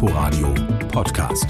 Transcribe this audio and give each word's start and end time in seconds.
Inforadio 0.00 0.54
Podcast. 0.92 1.48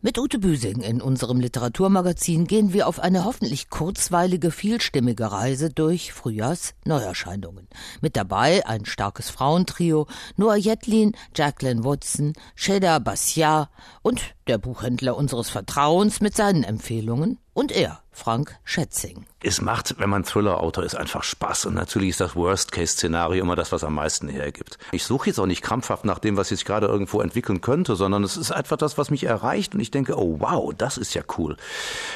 Mit 0.00 0.16
Ute 0.18 0.38
Büsing 0.38 0.82
in 0.82 1.02
unserem 1.02 1.40
Literaturmagazin 1.40 2.46
gehen 2.46 2.72
wir 2.72 2.86
auf 2.86 3.00
eine 3.00 3.24
hoffentlich 3.24 3.70
kurzweilige, 3.70 4.52
vielstimmige 4.52 5.32
Reise 5.32 5.70
durch 5.70 6.12
Frühjahrs-Neuerscheinungen. 6.12 7.66
Mit 8.00 8.14
dabei 8.14 8.64
ein 8.66 8.84
starkes 8.84 9.30
Frauentrio, 9.30 10.06
Noah 10.36 10.54
Jetlin, 10.54 11.16
Jacqueline 11.34 11.82
Watson, 11.82 12.34
Sheda 12.54 13.00
Bassiar 13.00 13.70
und 14.02 14.36
der 14.46 14.58
Buchhändler 14.58 15.16
unseres 15.16 15.50
Vertrauens 15.50 16.20
mit 16.20 16.36
seinen 16.36 16.62
Empfehlungen 16.62 17.40
und 17.60 17.72
er, 17.72 18.00
Frank 18.10 18.56
Schätzing. 18.64 19.26
Es 19.42 19.60
macht, 19.60 19.96
wenn 19.98 20.08
man 20.08 20.24
Thriller-Autor 20.24 20.82
ist, 20.82 20.94
einfach 20.94 21.22
Spaß. 21.22 21.66
Und 21.66 21.74
natürlich 21.74 22.08
ist 22.08 22.20
das 22.22 22.34
Worst-Case-Szenario 22.34 23.42
immer 23.42 23.54
das, 23.54 23.70
was 23.70 23.84
am 23.84 23.96
meisten 23.96 24.28
hergibt. 24.28 24.78
Ich 24.92 25.04
suche 25.04 25.26
jetzt 25.26 25.38
auch 25.38 25.44
nicht 25.44 25.60
krampfhaft 25.60 26.06
nach 26.06 26.20
dem, 26.20 26.38
was 26.38 26.50
ich 26.50 26.64
gerade 26.64 26.86
irgendwo 26.86 27.20
entwickeln 27.20 27.60
könnte, 27.60 27.96
sondern 27.96 28.24
es 28.24 28.38
ist 28.38 28.50
einfach 28.50 28.78
das, 28.78 28.96
was 28.96 29.10
mich 29.10 29.24
erreicht. 29.24 29.74
Und 29.74 29.80
ich 29.80 29.90
denke, 29.90 30.18
oh 30.18 30.36
wow, 30.38 30.72
das 30.74 30.96
ist 30.96 31.12
ja 31.12 31.20
cool. 31.36 31.58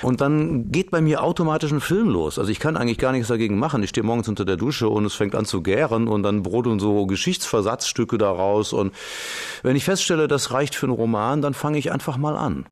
Und 0.01 0.23
dann 0.23 0.73
geht 0.73 0.91
bei 0.91 1.03
mir 1.03 1.23
automatisch 1.23 1.73
ein 1.73 1.83
Film 1.83 2.09
los. 2.09 2.39
Also 2.39 2.51
ich 2.51 2.61
kann 2.61 2.79
eigentlich 2.79 2.99
gar 2.99 3.13
nichts 3.13 3.29
dagegen 3.29 3.59
machen. 3.59 3.83
Ich 3.83 3.91
stehe 3.91 4.05
morgens 4.05 4.29
unter 4.29 4.47
der 4.47 4.57
Dusche 4.57 4.89
und 4.89 5.05
es 5.05 5.13
fängt 5.13 5.35
an 5.35 5.45
zu 5.45 5.61
gären 5.63 6.09
und 6.09 6.23
dann 6.23 6.43
brodeln 6.43 6.81
so 6.81 7.05
Geschichtsversatzstücke 7.05 8.17
daraus. 8.17 8.73
Und 8.73 8.95
wenn 9.63 9.77
ich 9.77 9.85
feststelle, 9.85 10.27
das 10.27 10.53
reicht 10.53 10.75
für 10.75 10.87
einen 10.87 10.97
Roman, 10.97 11.43
dann 11.43 11.53
fange 11.53 11.77
ich 11.77 11.93
einfach 11.93 12.17
mal 12.17 12.35
an 12.35 12.65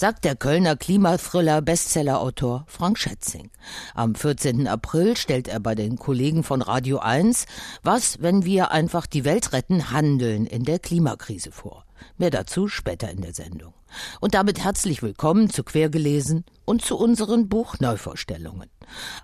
sagt 0.00 0.24
der 0.24 0.34
Kölner 0.34 0.76
Klimathriller 0.76 1.60
Bestsellerautor 1.60 2.64
Frank 2.68 2.98
Schätzing. 2.98 3.50
Am 3.94 4.14
14. 4.14 4.66
April 4.66 5.14
stellt 5.14 5.46
er 5.46 5.60
bei 5.60 5.74
den 5.74 5.98
Kollegen 5.98 6.42
von 6.42 6.62
Radio 6.62 7.00
1 7.00 7.44
Was, 7.82 8.16
wenn 8.22 8.46
wir 8.46 8.70
einfach 8.70 9.04
die 9.04 9.26
Welt 9.26 9.52
retten, 9.52 9.90
handeln 9.90 10.46
in 10.46 10.64
der 10.64 10.78
Klimakrise 10.78 11.52
vor. 11.52 11.84
Mehr 12.16 12.30
dazu 12.30 12.66
später 12.66 13.10
in 13.10 13.20
der 13.20 13.34
Sendung. 13.34 13.74
Und 14.20 14.32
damit 14.32 14.64
herzlich 14.64 15.02
willkommen 15.02 15.50
zu 15.50 15.64
Quergelesen 15.64 16.46
und 16.64 16.82
zu 16.82 16.96
unseren 16.96 17.50
Buchneuvorstellungen. 17.50 18.70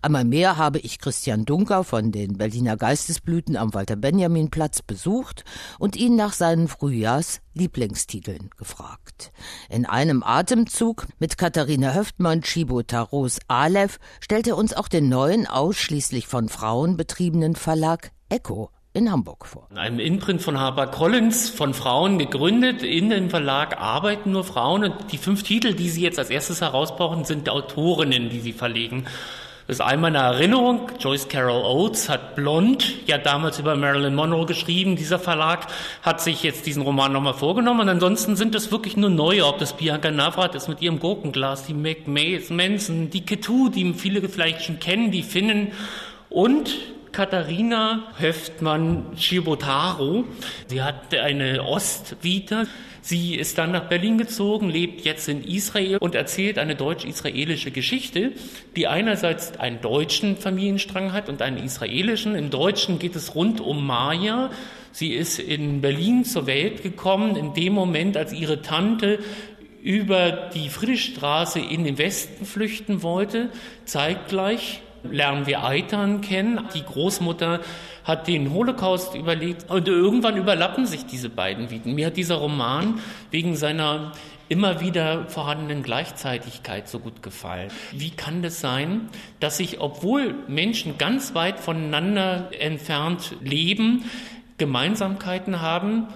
Einmal 0.02 0.24
mehr 0.24 0.56
habe 0.56 0.78
ich 0.78 0.98
Christian 0.98 1.44
Dunker 1.44 1.84
von 1.84 2.12
den 2.12 2.38
Berliner 2.38 2.76
Geistesblüten 2.76 3.56
am 3.56 3.74
Walter-Benjamin-Platz 3.74 4.82
besucht 4.82 5.44
und 5.78 5.96
ihn 5.96 6.16
nach 6.16 6.32
seinen 6.32 6.68
Frühjahrs-Lieblingstiteln 6.68 8.50
gefragt. 8.56 9.32
In 9.68 9.86
einem 9.86 10.22
Atemzug 10.22 11.06
mit 11.18 11.38
Katharina 11.38 11.94
Höftmann, 11.94 12.42
Chibo 12.42 12.82
Taros 12.82 13.38
Aleph 13.48 13.98
stellt 14.20 14.46
er 14.46 14.56
uns 14.56 14.74
auch 14.74 14.88
den 14.88 15.08
neuen, 15.08 15.46
ausschließlich 15.46 16.26
von 16.26 16.48
Frauen 16.48 16.96
betriebenen 16.96 17.56
Verlag 17.56 18.10
Echo 18.28 18.70
in 18.96 19.12
Hamburg 19.12 19.44
vor. 19.46 19.68
Ein 19.74 19.98
Imprint 20.00 20.40
von 20.40 20.58
Harper 20.58 20.86
Collins, 20.86 21.50
von 21.50 21.74
Frauen 21.74 22.18
gegründet. 22.18 22.82
In 22.82 23.10
dem 23.10 23.28
Verlag 23.28 23.78
arbeiten 23.78 24.32
nur 24.32 24.42
Frauen 24.42 24.84
und 24.84 25.12
die 25.12 25.18
fünf 25.18 25.42
Titel, 25.42 25.74
die 25.74 25.90
sie 25.90 26.00
jetzt 26.00 26.18
als 26.18 26.30
erstes 26.30 26.62
herausbrauchen, 26.62 27.24
sind 27.26 27.50
Autorinnen, 27.50 28.30
die 28.30 28.40
sie 28.40 28.54
verlegen. 28.54 29.06
Das 29.66 29.78
ist 29.78 29.80
einmal 29.80 30.14
eine 30.14 30.18
Erinnerung. 30.18 30.92
Joyce 31.00 31.28
Carol 31.28 31.64
Oates 31.64 32.08
hat 32.08 32.36
Blond 32.36 33.08
ja 33.08 33.18
damals 33.18 33.58
über 33.58 33.74
Marilyn 33.74 34.14
Monroe 34.14 34.46
geschrieben. 34.46 34.94
Dieser 34.94 35.18
Verlag 35.18 35.66
hat 36.02 36.20
sich 36.20 36.44
jetzt 36.44 36.66
diesen 36.66 36.82
Roman 36.82 37.12
nochmal 37.12 37.34
vorgenommen. 37.34 37.80
Und 37.80 37.88
ansonsten 37.88 38.36
sind 38.36 38.54
es 38.54 38.70
wirklich 38.70 38.96
nur 38.96 39.10
neue, 39.10 39.44
ob 39.44 39.58
das 39.58 39.76
Bianca 39.76 40.12
Navrat 40.12 40.54
ist 40.54 40.68
mit 40.68 40.82
ihrem 40.82 41.00
Gurkenglas, 41.00 41.66
die 41.66 41.74
Meg 41.74 42.06
Manson, 42.06 43.10
die 43.10 43.26
Ketu, 43.26 43.68
die 43.68 43.92
viele 43.94 44.28
vielleicht 44.28 44.62
schon 44.62 44.78
kennen, 44.78 45.10
die 45.10 45.24
Finnen 45.24 45.72
und 46.30 46.76
Katharina 47.10 48.04
Höftmann-Schibotaro. 48.20 50.26
Sie 50.68 50.80
hat 50.80 51.12
eine 51.12 51.64
Ostvita. 51.64 52.66
Sie 53.06 53.36
ist 53.36 53.56
dann 53.56 53.70
nach 53.70 53.84
Berlin 53.84 54.18
gezogen, 54.18 54.68
lebt 54.68 55.04
jetzt 55.04 55.28
in 55.28 55.44
Israel 55.44 55.98
und 55.98 56.16
erzählt 56.16 56.58
eine 56.58 56.74
deutsch-israelische 56.74 57.70
Geschichte, 57.70 58.32
die 58.74 58.88
einerseits 58.88 59.60
einen 59.60 59.80
deutschen 59.80 60.36
Familienstrang 60.36 61.12
hat 61.12 61.28
und 61.28 61.40
einen 61.40 61.58
israelischen. 61.58 62.34
Im 62.34 62.50
Deutschen 62.50 62.98
geht 62.98 63.14
es 63.14 63.36
rund 63.36 63.60
um 63.60 63.86
Maya. 63.86 64.50
Sie 64.90 65.12
ist 65.12 65.38
in 65.38 65.82
Berlin 65.82 66.24
zur 66.24 66.48
Welt 66.48 66.82
gekommen, 66.82 67.36
in 67.36 67.54
dem 67.54 67.74
Moment, 67.74 68.16
als 68.16 68.32
ihre 68.32 68.60
Tante 68.60 69.20
über 69.84 70.50
die 70.52 70.68
Friedrichstraße 70.68 71.60
in 71.60 71.84
den 71.84 71.98
Westen 71.98 72.44
flüchten 72.44 73.04
wollte. 73.04 73.50
Zeitgleich 73.84 74.82
lernen 75.12 75.46
wir 75.46 75.64
Eitan 75.64 76.20
kennen. 76.20 76.60
Die 76.74 76.82
Großmutter 76.82 77.60
hat 78.04 78.28
den 78.28 78.52
Holocaust 78.52 79.14
überlebt 79.14 79.70
und 79.70 79.88
irgendwann 79.88 80.36
überlappen 80.36 80.86
sich 80.86 81.06
diese 81.06 81.28
beiden 81.28 81.70
Viten. 81.70 81.94
Mir 81.94 82.06
hat 82.06 82.16
dieser 82.16 82.36
Roman 82.36 83.00
wegen 83.30 83.56
seiner 83.56 84.12
immer 84.48 84.80
wieder 84.80 85.26
vorhandenen 85.28 85.82
Gleichzeitigkeit 85.82 86.88
so 86.88 87.00
gut 87.00 87.22
gefallen. 87.22 87.70
Wie 87.92 88.10
kann 88.10 88.42
das 88.42 88.60
sein, 88.60 89.08
dass 89.40 89.56
sich, 89.56 89.80
obwohl 89.80 90.34
Menschen 90.46 90.98
ganz 90.98 91.34
weit 91.34 91.58
voneinander 91.58 92.50
entfernt 92.58 93.34
leben, 93.40 94.04
Gemeinsamkeiten 94.58 95.60
haben? 95.60 96.06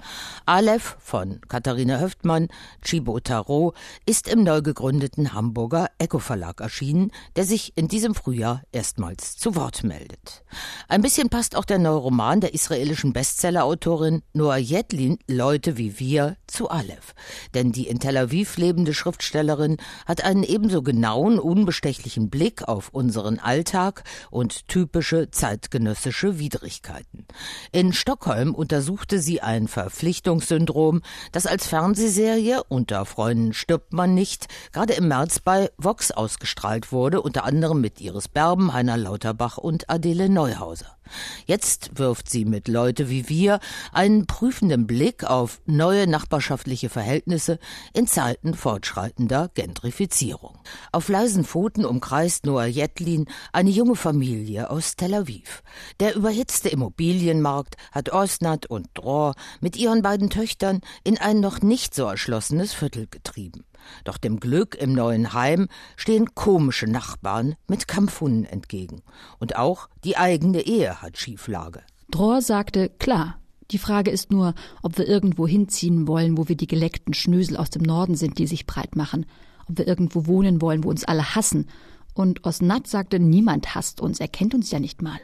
Aleph 0.51 0.97
von 0.99 1.39
Katharina 1.47 2.01
Höftmann, 2.01 2.49
Chibo 2.81 3.21
Tarot, 3.21 3.73
ist 4.05 4.27
im 4.27 4.43
neu 4.43 4.61
gegründeten 4.61 5.31
Hamburger 5.31 5.87
Echo 5.97 6.19
Verlag 6.19 6.59
erschienen, 6.59 7.11
der 7.37 7.45
sich 7.45 7.71
in 7.77 7.87
diesem 7.87 8.13
Frühjahr 8.15 8.61
erstmals 8.73 9.37
zu 9.37 9.55
Wort 9.55 9.85
meldet. 9.85 10.43
Ein 10.89 11.01
bisschen 11.01 11.29
passt 11.29 11.55
auch 11.55 11.63
der 11.63 11.79
neue 11.79 11.95
Roman 11.95 12.41
der 12.41 12.53
israelischen 12.53 13.13
Bestsellerautorin 13.13 14.23
Noah 14.33 14.57
Jetlin 14.57 15.19
Leute 15.25 15.77
wie 15.77 16.01
wir 16.01 16.35
zu 16.47 16.69
Aleph. 16.69 17.15
Denn 17.53 17.71
die 17.71 17.87
in 17.87 18.01
Tel 18.01 18.17
Aviv 18.17 18.57
lebende 18.57 18.93
Schriftstellerin 18.93 19.77
hat 20.05 20.21
einen 20.21 20.43
ebenso 20.43 20.81
genauen, 20.81 21.39
unbestechlichen 21.39 22.29
Blick 22.29 22.67
auf 22.67 22.89
unseren 22.89 23.39
Alltag 23.39 24.03
und 24.29 24.67
typische 24.67 25.31
zeitgenössische 25.31 26.39
Widrigkeiten. 26.39 27.25
In 27.71 27.93
Stockholm 27.93 28.53
untersuchte 28.53 29.19
sie 29.19 29.39
ein 29.39 29.69
Verpflichtungs 29.69 30.40
Verpflichtungssyndrom, 30.41 31.01
das 31.31 31.45
als 31.45 31.67
Fernsehserie 31.67 32.63
Unter 32.67 33.05
Freunden 33.05 33.53
stirbt 33.53 33.93
man 33.93 34.13
nicht 34.13 34.47
gerade 34.73 34.93
im 34.93 35.07
März 35.07 35.39
bei 35.39 35.69
Vox 35.77 36.11
ausgestrahlt 36.11 36.91
wurde, 36.91 37.21
unter 37.21 37.45
anderem 37.45 37.79
mit 37.81 38.01
Iris 38.01 38.27
Berben, 38.27 38.73
Heiner 38.73 38.97
Lauterbach 38.97 39.57
und 39.57 39.89
Adele 39.89 40.29
Neuhauser. 40.29 40.97
Jetzt 41.45 41.97
wirft 41.97 42.29
sie 42.29 42.45
mit 42.45 42.67
Leute 42.67 43.09
wie 43.09 43.29
wir 43.29 43.59
einen 43.91 44.25
prüfenden 44.25 44.87
Blick 44.87 45.23
auf 45.23 45.61
neue 45.65 46.07
nachbarschaftliche 46.07 46.89
Verhältnisse 46.89 47.59
in 47.93 48.07
Zeiten 48.07 48.53
fortschreitender 48.53 49.49
Gentrifizierung. 49.53 50.59
Auf 50.91 51.09
leisen 51.09 51.43
Pfoten 51.43 51.85
umkreist 51.85 52.45
Noah 52.45 52.65
Jetlin 52.65 53.25
eine 53.53 53.69
junge 53.69 53.95
Familie 53.95 54.69
aus 54.69 54.95
Tel 54.95 55.13
Aviv. 55.13 55.63
Der 55.99 56.15
überhitzte 56.15 56.69
Immobilienmarkt 56.69 57.75
hat 57.91 58.11
Osnat 58.11 58.65
und 58.65 58.87
Dror 58.93 59.35
mit 59.59 59.75
ihren 59.77 60.01
beiden 60.01 60.29
Töchtern 60.29 60.81
in 61.03 61.17
ein 61.17 61.39
noch 61.39 61.61
nicht 61.61 61.93
so 61.95 62.05
erschlossenes 62.05 62.73
Viertel 62.73 63.07
getrieben. 63.07 63.63
Doch 64.03 64.17
dem 64.17 64.39
Glück 64.39 64.75
im 64.75 64.93
neuen 64.93 65.33
Heim 65.33 65.67
stehen 65.95 66.33
komische 66.35 66.87
Nachbarn 66.87 67.55
mit 67.67 67.87
Kampfhunden 67.87 68.45
entgegen. 68.45 69.01
Und 69.39 69.55
auch 69.55 69.87
die 70.03 70.17
eigene 70.17 70.61
Ehe 70.61 71.01
hat 71.01 71.17
Schieflage. 71.17 71.81
Dror 72.09 72.41
sagte, 72.41 72.89
klar. 72.89 73.37
Die 73.71 73.77
Frage 73.77 74.11
ist 74.11 74.31
nur, 74.31 74.53
ob 74.81 74.97
wir 74.97 75.07
irgendwo 75.07 75.47
hinziehen 75.47 76.05
wollen, 76.07 76.37
wo 76.37 76.49
wir 76.49 76.57
die 76.57 76.67
geleckten 76.67 77.13
Schnösel 77.13 77.55
aus 77.55 77.69
dem 77.69 77.83
Norden 77.83 78.15
sind, 78.15 78.37
die 78.37 78.47
sich 78.47 78.65
breit 78.65 78.97
machen. 78.97 79.25
Ob 79.69 79.77
wir 79.77 79.87
irgendwo 79.87 80.25
wohnen 80.25 80.61
wollen, 80.61 80.83
wo 80.83 80.89
uns 80.89 81.05
alle 81.05 81.35
hassen. 81.35 81.69
Und 82.13 82.43
Osnat 82.45 82.87
sagte, 82.87 83.19
niemand 83.19 83.73
hasst 83.73 84.01
uns, 84.01 84.19
er 84.19 84.27
kennt 84.27 84.53
uns 84.53 84.71
ja 84.71 84.79
nicht 84.79 85.01
mal. 85.01 85.19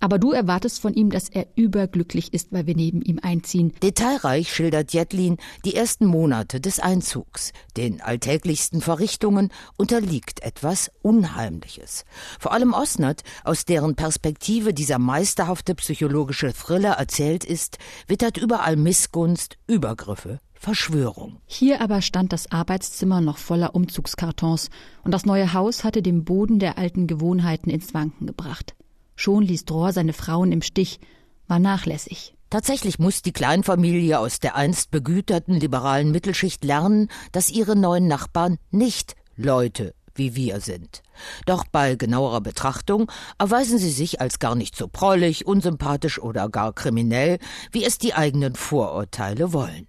Aber 0.00 0.18
du 0.18 0.32
erwartest 0.32 0.80
von 0.80 0.94
ihm, 0.94 1.10
dass 1.10 1.28
er 1.28 1.46
überglücklich 1.56 2.32
ist, 2.32 2.52
weil 2.52 2.66
wir 2.66 2.74
neben 2.74 3.02
ihm 3.02 3.18
einziehen. 3.22 3.72
Detailreich 3.82 4.52
schildert 4.52 4.92
Jetlin 4.92 5.36
die 5.64 5.74
ersten 5.74 6.06
Monate 6.06 6.60
des 6.60 6.80
Einzugs. 6.80 7.52
Den 7.76 8.00
alltäglichsten 8.00 8.80
Verrichtungen 8.80 9.50
unterliegt 9.76 10.42
etwas 10.42 10.90
Unheimliches. 11.02 12.04
Vor 12.38 12.52
allem 12.52 12.72
Osnert, 12.72 13.22
aus 13.44 13.64
deren 13.64 13.94
Perspektive 13.94 14.74
dieser 14.74 14.98
meisterhafte 14.98 15.74
psychologische 15.74 16.52
Thriller 16.52 16.92
erzählt 16.92 17.44
ist, 17.44 17.78
wittert 18.06 18.36
überall 18.36 18.76
Missgunst, 18.76 19.58
Übergriffe, 19.66 20.40
Verschwörung. 20.52 21.38
Hier 21.46 21.80
aber 21.80 22.02
stand 22.02 22.34
das 22.34 22.52
Arbeitszimmer 22.52 23.20
noch 23.22 23.38
voller 23.38 23.74
Umzugskartons 23.74 24.68
und 25.04 25.12
das 25.12 25.24
neue 25.24 25.54
Haus 25.54 25.84
hatte 25.84 26.02
den 26.02 26.24
Boden 26.24 26.58
der 26.58 26.76
alten 26.76 27.06
Gewohnheiten 27.06 27.70
ins 27.70 27.94
Wanken 27.94 28.26
gebracht. 28.26 28.74
Schon 29.20 29.42
ließ 29.42 29.66
Dror 29.66 29.92
seine 29.92 30.14
Frauen 30.14 30.50
im 30.50 30.62
Stich, 30.62 30.98
war 31.46 31.58
nachlässig. 31.58 32.34
Tatsächlich 32.48 32.98
muss 32.98 33.20
die 33.20 33.34
Kleinfamilie 33.34 34.18
aus 34.18 34.40
der 34.40 34.56
einst 34.56 34.90
begüterten 34.90 35.60
liberalen 35.60 36.10
Mittelschicht 36.10 36.64
lernen, 36.64 37.08
dass 37.30 37.50
ihre 37.50 37.76
neuen 37.76 38.08
Nachbarn 38.08 38.56
nicht 38.70 39.16
Leute 39.36 39.92
wie 40.14 40.34
wir 40.36 40.60
sind. 40.60 41.02
Doch 41.44 41.64
bei 41.70 41.96
genauerer 41.96 42.40
Betrachtung 42.40 43.12
erweisen 43.38 43.78
sie 43.78 43.90
sich 43.90 44.22
als 44.22 44.38
gar 44.38 44.54
nicht 44.54 44.74
so 44.74 44.88
prollig, 44.88 45.46
unsympathisch 45.46 46.18
oder 46.18 46.48
gar 46.48 46.72
kriminell, 46.72 47.38
wie 47.72 47.84
es 47.84 47.98
die 47.98 48.14
eigenen 48.14 48.54
Vorurteile 48.54 49.52
wollen. 49.52 49.86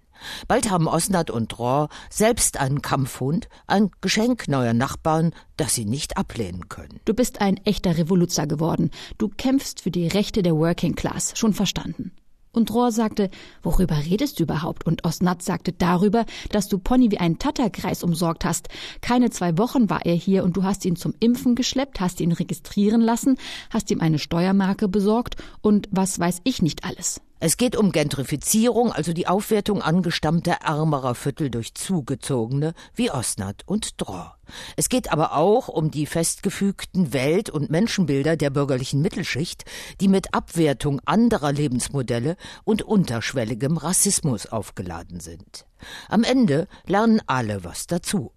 Bald 0.48 0.70
haben 0.70 0.88
Osnat 0.88 1.30
und 1.30 1.48
Dror 1.48 1.88
selbst 2.10 2.58
einen 2.58 2.82
Kampfhund, 2.82 3.48
ein 3.66 3.90
Geschenk 4.00 4.48
neuer 4.48 4.74
Nachbarn, 4.74 5.32
das 5.56 5.74
sie 5.74 5.84
nicht 5.84 6.16
ablehnen 6.16 6.68
können. 6.68 7.00
Du 7.04 7.14
bist 7.14 7.40
ein 7.40 7.56
echter 7.58 7.96
Revoluzer 7.96 8.46
geworden. 8.46 8.90
Du 9.18 9.28
kämpfst 9.28 9.80
für 9.80 9.90
die 9.90 10.08
Rechte 10.08 10.42
der 10.42 10.56
Working 10.56 10.94
Class. 10.94 11.32
Schon 11.36 11.54
verstanden. 11.54 12.12
Und 12.54 12.72
Rohr 12.74 12.92
sagte, 12.92 13.30
worüber 13.62 13.96
redest 13.96 14.38
du 14.38 14.42
überhaupt? 14.42 14.84
Und 14.84 15.04
Osnat 15.06 15.42
sagte 15.42 15.72
darüber, 15.72 16.26
dass 16.50 16.68
du 16.68 16.78
Pony 16.78 17.10
wie 17.10 17.18
einen 17.18 17.38
Tatterkreis 17.38 18.02
umsorgt 18.02 18.44
hast. 18.44 18.68
Keine 19.00 19.30
zwei 19.30 19.56
Wochen 19.56 19.88
war 19.88 20.04
er 20.04 20.14
hier 20.14 20.44
und 20.44 20.56
du 20.56 20.62
hast 20.62 20.84
ihn 20.84 20.96
zum 20.96 21.14
Impfen 21.18 21.54
geschleppt, 21.54 22.00
hast 22.00 22.20
ihn 22.20 22.32
registrieren 22.32 23.00
lassen, 23.00 23.38
hast 23.70 23.90
ihm 23.90 24.02
eine 24.02 24.18
Steuermarke 24.18 24.86
besorgt 24.86 25.36
und 25.62 25.88
was 25.90 26.18
weiß 26.18 26.40
ich 26.44 26.60
nicht 26.60 26.84
alles. 26.84 27.22
Es 27.44 27.56
geht 27.56 27.74
um 27.74 27.90
Gentrifizierung, 27.90 28.92
also 28.92 29.12
die 29.12 29.26
Aufwertung 29.26 29.82
angestammter 29.82 30.58
ärmerer 30.62 31.16
Viertel 31.16 31.50
durch 31.50 31.74
Zugezogene 31.74 32.72
wie 32.94 33.10
Osnat 33.10 33.62
und 33.66 34.00
Dror. 34.00 34.36
Es 34.76 34.88
geht 34.88 35.10
aber 35.12 35.34
auch 35.34 35.66
um 35.66 35.90
die 35.90 36.06
festgefügten 36.06 37.12
Welt- 37.12 37.50
und 37.50 37.68
Menschenbilder 37.68 38.36
der 38.36 38.50
bürgerlichen 38.50 39.02
Mittelschicht, 39.02 39.64
die 40.00 40.06
mit 40.06 40.34
Abwertung 40.34 41.00
anderer 41.04 41.50
Lebensmodelle 41.50 42.36
und 42.62 42.82
unterschwelligem 42.82 43.76
Rassismus 43.76 44.46
aufgeladen 44.46 45.18
sind. 45.18 45.66
Am 46.08 46.22
Ende 46.22 46.68
lernen 46.86 47.20
alle 47.26 47.64
was 47.64 47.88
dazu. 47.88 48.30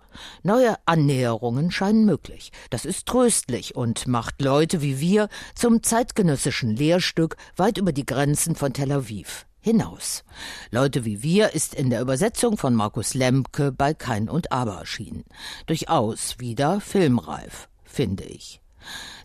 Neue 0.43 0.75
Annäherungen 0.85 1.71
scheinen 1.71 2.05
möglich. 2.05 2.51
Das 2.69 2.85
ist 2.85 3.05
tröstlich 3.05 3.75
und 3.75 4.07
macht 4.07 4.41
Leute 4.41 4.81
wie 4.81 4.99
wir 4.99 5.29
zum 5.55 5.83
zeitgenössischen 5.83 6.75
Lehrstück 6.75 7.37
weit 7.55 7.77
über 7.77 7.91
die 7.91 8.05
Grenzen 8.05 8.55
von 8.55 8.73
Tel 8.73 8.91
Aviv 8.91 9.45
hinaus. 9.61 10.23
Leute 10.69 11.05
wie 11.05 11.23
wir 11.23 11.53
ist 11.53 11.73
in 11.73 11.89
der 11.89 12.01
Übersetzung 12.01 12.57
von 12.57 12.75
Markus 12.75 13.15
Lemke 13.15 13.71
bei 13.71 13.93
Kein 13.93 14.29
und 14.29 14.51
Aber 14.51 14.75
erschienen. 14.75 15.25
Durchaus 15.65 16.39
wieder 16.39 16.79
filmreif, 16.79 17.67
finde 17.83 18.25
ich. 18.25 18.61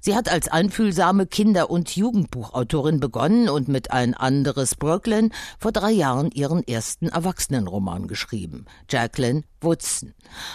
Sie 0.02 0.16
hat 0.16 0.30
als 0.30 0.48
einfühlsame 0.48 1.26
Kinder- 1.26 1.68
und 1.68 1.94
Jugendbuchautorin 1.94 3.00
begonnen 3.00 3.50
und 3.50 3.68
mit 3.68 3.90
Ein 3.90 4.14
anderes 4.14 4.74
Brooklyn 4.74 5.30
vor 5.58 5.72
drei 5.72 5.90
Jahren 5.90 6.30
ihren 6.30 6.66
ersten 6.66 7.08
Erwachsenenroman 7.08 8.08
geschrieben, 8.08 8.64
Jacqueline 8.88 9.42
Woodson. 9.60 10.14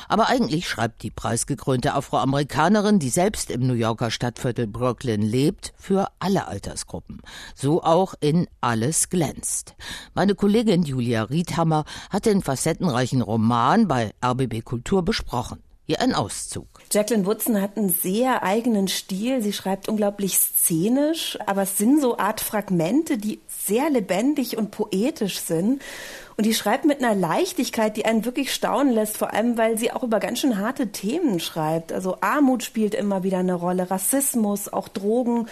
Aber 0.09 0.29
eigentlich 0.29 0.67
schreibt 0.67 1.03
die 1.03 1.11
preisgekrönte 1.11 1.93
Afroamerikanerin, 1.93 2.97
die 2.97 3.09
selbst 3.09 3.51
im 3.51 3.67
New 3.67 3.75
Yorker 3.75 4.09
Stadtviertel 4.09 4.65
Brooklyn 4.65 5.21
lebt, 5.21 5.73
für 5.77 6.07
alle 6.17 6.47
Altersgruppen. 6.47 7.21
So 7.53 7.83
auch 7.83 8.15
in 8.19 8.47
Alles 8.61 9.09
glänzt. 9.09 9.75
Meine 10.15 10.33
Kollegin 10.33 10.81
Julia 10.81 11.23
Riedhammer 11.23 11.85
hat 12.09 12.25
den 12.25 12.41
facettenreichen 12.41 13.21
Roman 13.21 13.87
bei 13.87 14.11
RBB 14.23 14.63
Kultur 14.63 15.05
besprochen. 15.05 15.64
Hier 15.87 16.01
ein 16.01 16.15
Auszug. 16.15 16.65
Jacqueline 16.91 17.27
Woodson 17.27 17.61
hat 17.61 17.77
einen 17.77 17.89
sehr 17.89 18.41
eigenen 18.41 18.87
Stil. 18.87 19.43
Sie 19.43 19.53
schreibt 19.53 19.87
unglaublich 19.87 20.39
szenisch, 20.39 21.37
aber 21.45 21.61
es 21.61 21.77
sind 21.77 22.01
so 22.01 22.17
Art 22.17 22.41
Fragmente, 22.41 23.19
die 23.19 23.39
sehr 23.47 23.91
lebendig 23.91 24.57
und 24.57 24.71
poetisch 24.71 25.39
sind. 25.39 25.83
Und 26.37 26.45
die 26.47 26.55
schreibt 26.55 26.85
mit 26.85 27.03
einer 27.03 27.13
Leichtigkeit, 27.13 27.97
die 27.97 28.05
einen 28.05 28.25
wirklich 28.25 28.51
staunen 28.51 28.93
lässt, 28.93 29.17
vor 29.17 29.31
allem 29.31 29.57
weil 29.57 29.77
sie 29.77 29.91
auch 29.91 30.01
über 30.01 30.19
ganz 30.19 30.39
schön 30.39 30.57
harte 30.57 30.87
Themen 30.87 31.39
schreibt. 31.39 31.93
Also 31.93 32.17
Armut 32.19 32.63
spielt 32.63 32.95
immer 32.95 33.21
wieder 33.21 33.37
eine 33.37 33.53
Rolle, 33.53 33.91
Rassismus, 33.91 34.73
auch 34.73 34.87
Drogen 34.87 35.47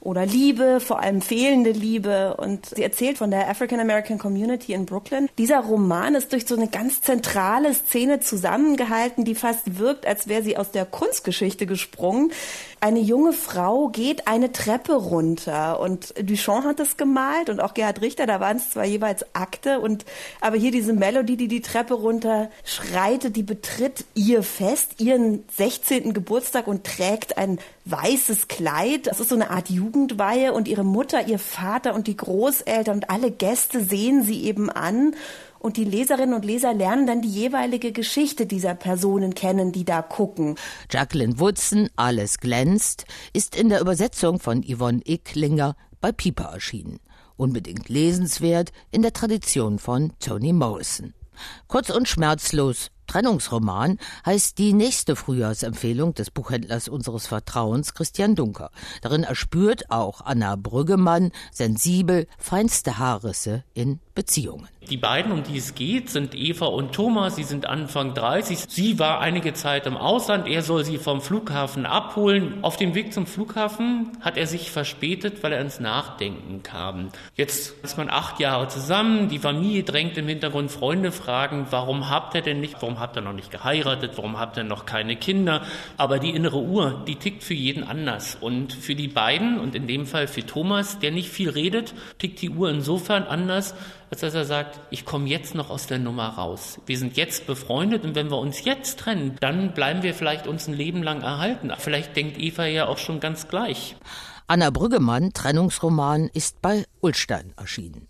oder 0.00 0.26
Liebe, 0.26 0.80
vor 0.80 1.00
allem 1.00 1.20
fehlende 1.20 1.70
Liebe. 1.70 2.36
Und 2.36 2.66
sie 2.66 2.82
erzählt 2.82 3.18
von 3.18 3.30
der 3.30 3.48
African 3.48 3.80
American 3.80 4.18
Community 4.18 4.72
in 4.72 4.86
Brooklyn. 4.86 5.28
Dieser 5.38 5.60
Roman 5.60 6.14
ist 6.14 6.32
durch 6.32 6.46
so 6.46 6.56
eine 6.56 6.68
ganz 6.68 7.02
zentrale 7.02 7.74
Szene 7.74 8.20
zusammengehalten, 8.20 9.24
die 9.24 9.34
fast 9.34 9.78
wirkt, 9.78 10.06
als 10.06 10.28
wäre 10.28 10.42
sie 10.42 10.56
aus 10.56 10.70
der 10.70 10.84
Kunstgeschichte 10.84 11.66
gesprungen. 11.66 12.32
Eine 12.80 13.00
junge 13.00 13.32
Frau 13.32 13.88
geht 13.88 14.28
eine 14.28 14.52
Treppe 14.52 14.92
runter 14.92 15.80
und 15.80 16.14
Duchamp 16.16 16.64
hat 16.64 16.78
das 16.78 16.96
gemalt 16.96 17.50
und 17.50 17.60
auch 17.60 17.74
Gerhard 17.74 18.00
Richter, 18.02 18.26
da 18.26 18.38
waren 18.38 18.58
es 18.58 18.70
zwar 18.70 18.84
jeweils 18.84 19.26
Akte 19.34 19.80
und 19.80 20.04
aber 20.40 20.56
hier 20.56 20.70
diese 20.70 20.92
Melodie, 20.92 21.36
die 21.36 21.48
die 21.48 21.60
Treppe 21.60 21.94
runter 21.94 22.50
schreitet, 22.64 23.34
die 23.34 23.42
betritt 23.42 24.04
ihr 24.14 24.44
Fest, 24.44 25.00
ihren 25.00 25.44
16. 25.56 26.14
Geburtstag 26.14 26.68
und 26.68 26.84
trägt 26.84 27.36
ein 27.36 27.58
weißes 27.84 28.46
Kleid. 28.46 29.08
Das 29.08 29.18
ist 29.18 29.30
so 29.30 29.34
eine 29.34 29.50
Art 29.50 29.70
Jugendweihe 29.70 30.52
und 30.52 30.68
ihre 30.68 30.84
Mutter, 30.84 31.26
ihr 31.26 31.40
Vater 31.40 31.94
und 31.94 32.06
die 32.06 32.16
Großeltern 32.16 32.98
und 32.98 33.10
alle 33.10 33.32
Gäste 33.32 33.82
sehen 33.82 34.22
sie 34.22 34.44
eben 34.44 34.70
an 34.70 35.16
und 35.58 35.76
die 35.76 35.84
Leserinnen 35.84 36.34
und 36.34 36.44
Leser 36.44 36.74
lernen 36.74 37.06
dann 37.06 37.22
die 37.22 37.30
jeweilige 37.30 37.92
Geschichte 37.92 38.46
dieser 38.46 38.74
Personen 38.74 39.34
kennen, 39.34 39.72
die 39.72 39.84
da 39.84 40.02
gucken. 40.02 40.56
Jacqueline 40.90 41.38
Woodson, 41.38 41.88
Alles 41.96 42.38
glänzt, 42.38 43.04
ist 43.32 43.56
in 43.56 43.68
der 43.68 43.80
Übersetzung 43.80 44.40
von 44.40 44.62
Yvonne 44.62 45.00
Icklinger 45.04 45.76
bei 46.00 46.12
Piper 46.12 46.50
erschienen. 46.52 47.00
Unbedingt 47.36 47.88
lesenswert 47.88 48.72
in 48.90 49.02
der 49.02 49.12
Tradition 49.12 49.78
von 49.78 50.12
Toni 50.18 50.52
Morrison. 50.52 51.14
Kurz 51.68 51.90
und 51.90 52.08
schmerzlos 52.08 52.90
Trennungsroman 53.08 53.98
heißt 54.26 54.58
die 54.58 54.74
nächste 54.74 55.16
Frühjahrsempfehlung 55.16 56.14
des 56.14 56.30
Buchhändlers 56.30 56.88
unseres 56.88 57.26
Vertrauens, 57.26 57.94
Christian 57.94 58.34
Dunker. 58.34 58.70
Darin 59.00 59.24
erspürt 59.24 59.90
auch 59.90 60.20
Anna 60.20 60.56
Brüggemann 60.56 61.32
sensibel 61.50 62.26
feinste 62.38 62.98
Haarrisse 62.98 63.64
in 63.72 64.00
Beziehungen. 64.18 64.66
Die 64.90 64.96
beiden, 64.96 65.32
um 65.32 65.42
die 65.42 65.58
es 65.58 65.74
geht, 65.74 66.08
sind 66.08 66.34
Eva 66.34 66.66
und 66.66 66.92
Thomas. 66.92 67.36
Sie 67.36 67.44
sind 67.44 67.66
Anfang 67.66 68.14
30. 68.14 68.60
Sie 68.68 68.98
war 68.98 69.20
einige 69.20 69.52
Zeit 69.52 69.86
im 69.86 69.98
Ausland. 69.98 70.48
Er 70.48 70.62
soll 70.62 70.82
sie 70.84 70.96
vom 70.96 71.20
Flughafen 71.20 71.84
abholen. 71.84 72.54
Auf 72.62 72.76
dem 72.76 72.94
Weg 72.94 73.12
zum 73.12 73.26
Flughafen 73.26 74.12
hat 74.22 74.38
er 74.38 74.46
sich 74.46 74.70
verspätet, 74.70 75.42
weil 75.42 75.52
er 75.52 75.60
ins 75.60 75.78
Nachdenken 75.78 76.62
kam. 76.62 77.10
Jetzt 77.36 77.74
ist 77.84 77.98
man 77.98 78.08
acht 78.08 78.40
Jahre 78.40 78.68
zusammen. 78.68 79.28
Die 79.28 79.38
Familie 79.38 79.82
drängt 79.82 80.16
im 80.16 80.26
Hintergrund. 80.26 80.70
Freunde 80.70 81.12
fragen, 81.12 81.66
warum 81.70 82.08
habt 82.08 82.34
ihr 82.34 82.42
denn 82.42 82.60
nicht, 82.60 82.76
warum 82.80 82.98
habt 82.98 83.16
ihr 83.16 83.22
noch 83.22 83.34
nicht 83.34 83.50
geheiratet? 83.50 84.12
Warum 84.16 84.38
habt 84.38 84.56
ihr 84.56 84.64
noch 84.64 84.86
keine 84.86 85.16
Kinder? 85.16 85.62
Aber 85.98 86.18
die 86.18 86.30
innere 86.30 86.62
Uhr, 86.62 87.04
die 87.06 87.16
tickt 87.16 87.44
für 87.44 87.54
jeden 87.54 87.84
anders. 87.84 88.38
Und 88.40 88.72
für 88.72 88.94
die 88.94 89.08
beiden 89.08 89.60
und 89.60 89.74
in 89.74 89.86
dem 89.86 90.06
Fall 90.06 90.28
für 90.28 90.46
Thomas, 90.46 90.98
der 90.98 91.10
nicht 91.10 91.28
viel 91.28 91.50
redet, 91.50 91.94
tickt 92.18 92.40
die 92.40 92.50
Uhr 92.50 92.70
insofern 92.70 93.24
anders, 93.24 93.74
als 94.10 94.20
dass 94.20 94.34
er 94.34 94.44
sagt, 94.44 94.80
ich 94.90 95.04
komme 95.04 95.28
jetzt 95.28 95.54
noch 95.54 95.70
aus 95.70 95.86
der 95.86 95.98
Nummer 95.98 96.28
raus. 96.28 96.80
Wir 96.86 96.98
sind 96.98 97.16
jetzt 97.16 97.46
befreundet 97.46 98.04
und 98.04 98.14
wenn 98.14 98.30
wir 98.30 98.38
uns 98.38 98.64
jetzt 98.64 98.98
trennen, 98.98 99.36
dann 99.40 99.74
bleiben 99.74 100.02
wir 100.02 100.14
vielleicht 100.14 100.46
uns 100.46 100.66
ein 100.66 100.74
Leben 100.74 101.02
lang 101.02 101.22
erhalten. 101.22 101.72
Vielleicht 101.78 102.16
denkt 102.16 102.38
Eva 102.38 102.66
ja 102.66 102.86
auch 102.86 102.98
schon 102.98 103.20
ganz 103.20 103.48
gleich. 103.48 103.96
Anna 104.46 104.70
Brüggemann, 104.70 105.32
Trennungsroman, 105.34 106.30
ist 106.32 106.62
bei 106.62 106.84
Ulstein 107.00 107.52
erschienen. 107.56 108.08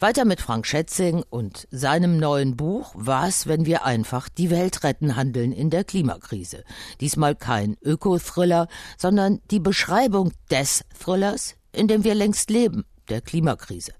Weiter 0.00 0.24
mit 0.24 0.40
Frank 0.40 0.66
Schätzing 0.66 1.22
und 1.30 1.68
seinem 1.70 2.18
neuen 2.18 2.56
Buch 2.56 2.92
Was, 2.94 3.46
wenn 3.46 3.64
wir 3.64 3.84
einfach 3.84 4.28
die 4.28 4.50
Welt 4.50 4.84
retten 4.84 5.16
handeln 5.16 5.52
in 5.52 5.70
der 5.70 5.84
Klimakrise. 5.84 6.64
Diesmal 7.00 7.34
kein 7.34 7.76
Öko-Thriller, 7.82 8.68
sondern 8.98 9.40
die 9.50 9.60
Beschreibung 9.60 10.32
des 10.50 10.84
Thrillers, 10.98 11.54
in 11.72 11.88
dem 11.88 12.04
wir 12.04 12.14
längst 12.14 12.50
leben 12.50 12.84
der 13.08 13.20
Klimakrise. 13.20 13.92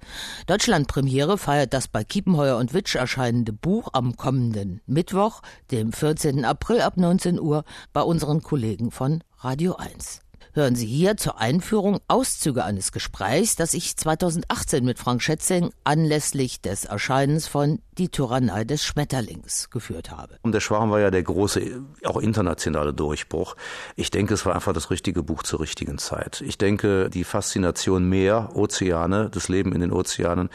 Deutschland-Premiere 0.46 1.38
feiert 1.38 1.72
das 1.72 1.88
bei 1.88 2.04
Kiepenheuer 2.04 2.56
und 2.56 2.74
Witsch 2.74 2.96
erscheinende 2.96 3.52
Buch 3.52 3.88
am 3.92 4.16
kommenden 4.16 4.80
Mittwoch, 4.86 5.42
dem 5.70 5.92
14. 5.92 6.44
April 6.44 6.80
ab 6.80 6.96
19 6.96 7.38
Uhr, 7.38 7.64
bei 7.92 8.02
unseren 8.02 8.42
Kollegen 8.42 8.90
von 8.90 9.22
Radio 9.38 9.76
1 9.76 10.23
hören 10.54 10.76
Sie 10.76 10.86
hier 10.86 11.16
zur 11.16 11.40
Einführung 11.40 11.98
Auszüge 12.06 12.64
eines 12.64 12.92
Gesprächs, 12.92 13.56
das 13.56 13.74
ich 13.74 13.96
2018 13.96 14.84
mit 14.84 14.98
Frank 14.98 15.20
Schätzing 15.20 15.70
anlässlich 15.82 16.60
des 16.60 16.84
Erscheinens 16.84 17.48
von 17.48 17.80
Die 17.98 18.08
Tyrannei 18.08 18.64
des 18.64 18.84
Schmetterlings 18.84 19.70
geführt 19.70 20.12
habe. 20.12 20.38
Und 20.42 20.52
der 20.52 20.60
Schwarm 20.60 20.90
war 20.90 21.00
ja 21.00 21.10
der 21.10 21.24
große, 21.24 21.82
auch 22.04 22.18
internationale 22.18 22.94
Durchbruch. 22.94 23.56
Ich 23.96 24.10
denke, 24.10 24.34
es 24.34 24.46
war 24.46 24.54
einfach 24.54 24.72
das 24.72 24.90
richtige 24.90 25.22
Buch 25.24 25.42
zur 25.42 25.60
richtigen 25.60 25.98
Zeit. 25.98 26.40
Ich 26.40 26.56
denke, 26.56 27.10
die 27.10 27.24
Faszination 27.24 28.08
Meer, 28.08 28.50
Ozeane, 28.54 29.30
das 29.30 29.48
Leben 29.48 29.72
in 29.72 29.80
den 29.80 29.92
Ozeanen, 29.92 30.50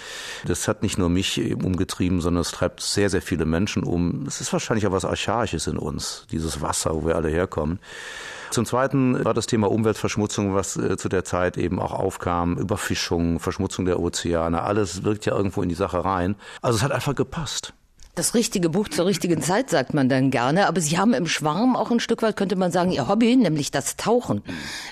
das 0.45 0.67
hat 0.69 0.81
nicht 0.81 0.97
nur 0.97 1.09
mich 1.09 1.39
umgetrieben, 1.55 2.21
sondern 2.21 2.41
es 2.41 2.51
treibt 2.51 2.81
sehr, 2.81 3.09
sehr 3.09 3.21
viele 3.21 3.45
Menschen 3.45 3.83
um. 3.83 4.25
Es 4.25 4.39
ist 4.39 4.53
wahrscheinlich 4.53 4.87
auch 4.87 4.91
was 4.91 5.05
Archaisches 5.05 5.67
in 5.67 5.77
uns, 5.77 6.25
dieses 6.31 6.61
Wasser, 6.61 6.95
wo 6.95 7.05
wir 7.05 7.15
alle 7.15 7.29
herkommen. 7.29 7.79
Zum 8.51 8.65
Zweiten 8.65 9.23
war 9.23 9.33
das 9.33 9.45
Thema 9.45 9.69
Umweltverschmutzung, 9.69 10.55
was 10.55 10.75
äh, 10.75 10.97
zu 10.97 11.09
der 11.09 11.23
Zeit 11.23 11.57
eben 11.57 11.79
auch 11.79 11.93
aufkam, 11.93 12.57
Überfischung, 12.57 13.39
Verschmutzung 13.39 13.85
der 13.85 13.99
Ozeane, 13.99 14.63
alles 14.63 15.03
wirkt 15.03 15.25
ja 15.25 15.35
irgendwo 15.35 15.61
in 15.61 15.69
die 15.69 15.75
Sache 15.75 16.03
rein. 16.03 16.35
Also 16.61 16.77
es 16.77 16.83
hat 16.83 16.91
einfach 16.91 17.15
gepasst. 17.15 17.73
Das 18.15 18.33
richtige 18.33 18.69
Buch 18.69 18.89
zur 18.89 19.05
richtigen 19.05 19.41
Zeit, 19.41 19.69
sagt 19.69 19.93
man 19.93 20.09
dann 20.09 20.29
gerne. 20.29 20.67
Aber 20.67 20.81
Sie 20.81 20.97
haben 20.97 21.13
im 21.13 21.27
Schwarm 21.27 21.75
auch 21.75 21.89
ein 21.89 21.99
Stück 21.99 22.21
weit, 22.21 22.35
könnte 22.35 22.55
man 22.55 22.71
sagen, 22.71 22.91
Ihr 22.91 23.07
Hobby, 23.07 23.35
nämlich 23.35 23.71
das 23.71 23.95
Tauchen, 23.95 24.41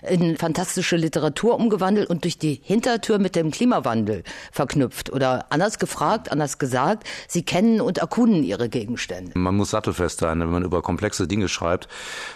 in 0.08 0.38
fantastische 0.38 0.96
Literatur 0.96 1.56
umgewandelt 1.56 2.10
und 2.10 2.24
durch 2.24 2.38
die 2.38 2.62
Hintertür 2.64 3.20
mit 3.20 3.36
dem 3.36 3.52
Klimawandel 3.52 4.24
verknüpft. 4.52 5.12
Oder 5.12 5.46
anders 5.50 5.78
gefragt, 5.78 6.32
anders 6.32 6.58
gesagt, 6.58 7.06
Sie 7.28 7.44
kennen 7.44 7.82
und 7.82 7.98
erkunden 7.98 8.44
Ihre 8.44 8.70
Gegenstände. 8.70 9.38
Man 9.38 9.56
muss 9.56 9.72
sattelfest 9.72 10.20
sein. 10.20 10.40
Wenn 10.40 10.52
man 10.52 10.64
über 10.64 10.82
komplexe 10.82 11.28
Dinge 11.28 11.50
schreibt, 11.50 11.88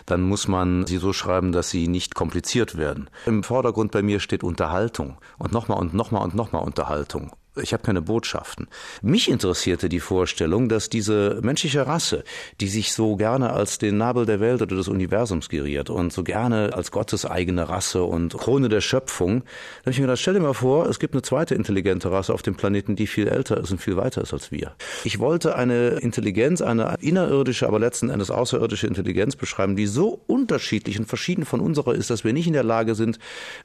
dann 0.06 0.22
muss 0.22 0.48
man 0.48 0.86
sie 0.88 0.98
so 0.98 1.14
schreiben, 1.14 1.52
dass 1.52 1.70
sie 1.70 1.88
nicht 1.88 2.16
kompliziert 2.16 2.78
werden. 2.78 3.10
Im 3.26 3.44
Vordergrund 3.44 3.92
bei 3.92 4.02
mir 4.02 4.20
steht 4.20 4.44
Unterhaltung. 4.44 5.18
Und 5.38 5.54
nochmal 5.54 5.80
und 5.80 5.94
nochmal 5.94 6.24
und 6.24 6.36
nochmal 6.36 6.64
Unterhaltung 6.64 7.32
ich 7.58 7.74
habe 7.74 7.84
keine 7.84 8.02
Botschaften. 8.02 8.68
Mich 9.02 9.30
interessierte 9.30 9.90
die 9.90 10.00
Vorstellung, 10.00 10.70
dass 10.70 10.88
diese 10.88 11.40
menschliche 11.44 11.86
Rasse, 11.86 12.24
die 12.62 12.68
sich 12.68 12.94
so 12.94 13.18
gerne 13.18 13.52
als 13.52 13.78
den 13.78 13.98
Nabel 13.98 14.26
der 14.26 14.40
Welt 14.40 14.62
oder 14.62 14.78
des 14.78 14.88
Universums 14.88 15.50
geriert 15.50 15.90
und 15.90 16.14
so 16.14 16.24
gerne 16.24 16.72
als 16.74 16.92
Gottes 16.92 17.26
eigene 17.26 17.68
Rasse 17.68 18.04
und 18.04 18.38
Krone 18.38 18.70
der 18.70 18.80
Schöpfung, 18.80 19.42
da 19.42 19.80
habe 19.82 19.92
ich 19.92 19.98
mir 19.98 20.06
gedacht, 20.06 20.20
stell 20.20 20.36
dir 20.36 20.40
mal 20.40 20.54
vor, 20.54 20.88
es 20.88 21.00
gibt 21.00 21.14
eine 21.14 21.24
zweite 21.24 21.54
intelligente 21.56 22.10
Rasse 22.10 22.34
auf 22.34 22.42
dem 22.42 22.56
Planeten, 22.56 22.96
die 22.96 23.06
viel 23.06 23.28
älter 23.28 23.58
ist 23.58 23.72
und 23.72 23.82
viel 23.82 23.98
weiter 23.98 24.22
ist 24.22 24.32
als 24.32 24.52
wir. 24.52 24.74
Ich 25.04 25.20
wollte 25.20 25.56
eine 25.56 26.00
Intelligenz, 26.00 26.62
eine 26.62 26.98
innerirdische, 27.02 27.68
aber 27.68 27.80
letzten 27.80 28.10
Endes 28.10 28.32
außerirdische 28.32 28.88
Intelligenz 28.88 29.36
beschreiben, 29.36 29.76
die 29.76 29.88
so 29.88 30.22
unterschiedlich 30.28 30.98
und 31.00 31.06
verschieden 31.06 31.44
von 31.44 31.60
unserer 31.60 31.96
ist, 31.96 32.10
dass 32.10 32.24
wir 32.24 32.32
nicht 32.32 32.48
in 32.48 32.54
der 32.54 32.64
Lage 32.64 32.96
sind, 32.96 33.20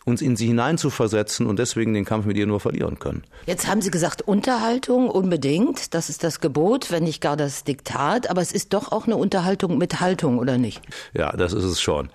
uns 0.05 0.23
in 0.23 0.35
sie 0.35 0.47
hineinzuversetzen 0.49 1.47
und 1.47 1.61
deswegen 1.61 1.95
den 1.95 2.05
Kampf 2.05 2.26
mit 2.26 2.37
ihr 2.37 2.47
nur 2.47 2.59
verlieren 2.59 2.99
können. 2.99 3.23
Jetzt 3.47 3.69
haben 3.76 3.83
Sie 3.83 3.90
gesagt, 3.90 4.23
Unterhaltung 4.23 5.11
unbedingt. 5.11 5.92
Das 5.92 6.09
ist 6.09 6.25
das 6.25 6.40
Gebot, 6.40 6.90
wenn 6.90 7.04
nicht 7.04 7.21
gar 7.21 7.37
das 7.37 7.62
Diktat. 7.62 8.30
Aber 8.30 8.40
es 8.40 8.50
ist 8.50 8.73
doch 8.73 8.90
auch 8.90 9.04
eine 9.04 9.18
Unterhaltung 9.18 9.76
mit 9.76 10.00
Haltung, 10.00 10.38
oder 10.38 10.56
nicht? 10.56 10.80
Ja, 11.12 11.30
das 11.33 11.52
ist 11.52 11.64
es 11.64 11.78
schon. 11.78 12.09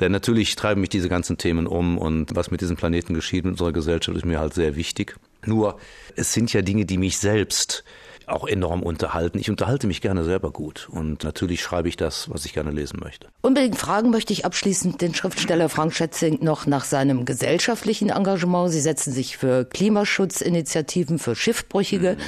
Denn 0.00 0.12
natürlich 0.12 0.54
treiben 0.54 0.82
mich 0.82 0.90
diese 0.90 1.08
ganzen 1.08 1.38
Themen 1.38 1.66
um 1.66 1.96
und 1.96 2.36
was 2.36 2.50
mit 2.50 2.60
diesem 2.60 2.76
Planeten 2.76 3.14
geschieht, 3.14 3.46
mit 3.46 3.52
unserer 3.52 3.72
Gesellschaft, 3.72 4.18
ist 4.18 4.26
mir 4.26 4.38
halt 4.38 4.52
sehr 4.52 4.76
wichtig. 4.76 5.16
Nur, 5.46 5.78
es 6.14 6.34
sind 6.34 6.52
ja 6.52 6.60
Dinge, 6.60 6.84
die 6.84 6.98
mich 6.98 7.16
selbst 7.16 7.84
auch 8.30 8.46
enorm 8.46 8.82
unterhalten. 8.82 9.38
Ich 9.38 9.50
unterhalte 9.50 9.86
mich 9.86 10.00
gerne 10.00 10.24
selber 10.24 10.50
gut 10.50 10.88
und 10.90 11.24
natürlich 11.24 11.62
schreibe 11.62 11.88
ich 11.88 11.96
das, 11.96 12.30
was 12.30 12.44
ich 12.44 12.52
gerne 12.52 12.70
lesen 12.70 13.00
möchte. 13.02 13.28
Unbedingt 13.42 13.76
fragen 13.76 14.10
möchte 14.10 14.32
ich 14.32 14.44
abschließend 14.44 15.00
den 15.00 15.14
Schriftsteller 15.14 15.68
Frank 15.68 15.94
Schätzing 15.94 16.38
noch 16.42 16.66
nach 16.66 16.84
seinem 16.84 17.24
gesellschaftlichen 17.24 18.10
Engagement. 18.10 18.70
Sie 18.70 18.80
setzen 18.80 19.12
sich 19.12 19.36
für 19.36 19.64
Klimaschutzinitiativen 19.64 21.18
für 21.18 21.34
Schiffbrüchige 21.34 22.16
mhm. 22.16 22.22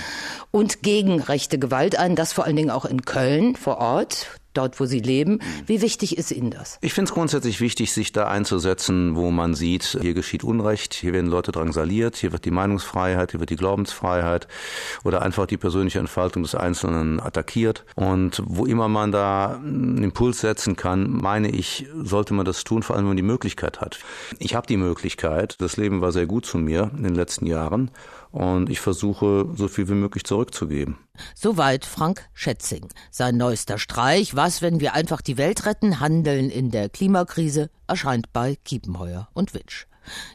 und 0.50 0.82
gegen 0.82 1.20
rechte 1.20 1.58
Gewalt 1.58 1.98
ein, 1.98 2.16
das 2.16 2.32
vor 2.32 2.44
allen 2.44 2.56
Dingen 2.56 2.70
auch 2.70 2.84
in 2.84 3.02
Köln 3.02 3.56
vor 3.56 3.78
Ort 3.78 4.39
dort, 4.54 4.80
wo 4.80 4.84
Sie 4.84 5.00
leben. 5.00 5.40
Wie 5.66 5.82
wichtig 5.82 6.18
ist 6.18 6.30
Ihnen 6.30 6.50
das? 6.50 6.78
Ich 6.80 6.92
finde 6.92 7.08
es 7.08 7.14
grundsätzlich 7.14 7.60
wichtig, 7.60 7.92
sich 7.92 8.12
da 8.12 8.28
einzusetzen, 8.28 9.16
wo 9.16 9.30
man 9.30 9.54
sieht, 9.54 9.98
hier 10.00 10.14
geschieht 10.14 10.44
Unrecht, 10.44 10.94
hier 10.94 11.12
werden 11.12 11.30
Leute 11.30 11.52
drangsaliert, 11.52 12.16
hier 12.16 12.32
wird 12.32 12.44
die 12.44 12.50
Meinungsfreiheit, 12.50 13.32
hier 13.32 13.40
wird 13.40 13.50
die 13.50 13.56
Glaubensfreiheit 13.56 14.48
oder 15.04 15.22
einfach 15.22 15.46
die 15.46 15.56
persönliche 15.56 15.98
Entfaltung 15.98 16.42
des 16.42 16.54
Einzelnen 16.54 17.20
attackiert. 17.20 17.84
Und 17.94 18.42
wo 18.44 18.66
immer 18.66 18.88
man 18.88 19.12
da 19.12 19.56
einen 19.56 20.02
Impuls 20.02 20.40
setzen 20.40 20.76
kann, 20.76 21.10
meine 21.10 21.50
ich, 21.50 21.86
sollte 22.02 22.34
man 22.34 22.44
das 22.44 22.64
tun, 22.64 22.82
vor 22.82 22.96
allem 22.96 23.04
wenn 23.04 23.10
man 23.10 23.16
die 23.16 23.22
Möglichkeit 23.22 23.80
hat. 23.80 23.98
Ich 24.38 24.54
habe 24.54 24.66
die 24.66 24.76
Möglichkeit, 24.76 25.56
das 25.60 25.76
Leben 25.76 26.00
war 26.00 26.12
sehr 26.12 26.26
gut 26.26 26.46
zu 26.46 26.58
mir 26.58 26.90
in 26.96 27.04
den 27.04 27.14
letzten 27.14 27.46
Jahren 27.46 27.90
und 28.32 28.70
ich 28.70 28.80
versuche, 28.80 29.48
so 29.54 29.68
viel 29.68 29.88
wie 29.88 29.94
möglich 29.94 30.24
zurückzugeben. 30.24 30.98
Soweit 31.34 31.84
Frank 31.84 32.28
Schätzing. 32.32 32.88
Sein 33.10 33.36
neuester 33.36 33.78
Streich, 33.78 34.34
was, 34.36 34.62
wenn 34.62 34.80
wir 34.80 34.94
einfach 34.94 35.20
die 35.20 35.36
Welt 35.36 35.66
retten, 35.66 36.00
handeln 36.00 36.50
in 36.50 36.70
der 36.70 36.88
Klimakrise, 36.88 37.70
erscheint 37.86 38.32
bei 38.32 38.56
Kiepenheuer 38.64 39.28
und 39.32 39.54
Witsch. 39.54 39.86